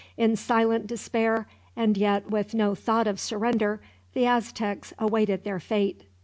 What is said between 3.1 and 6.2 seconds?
surrender, the Aztecs awaited their fate.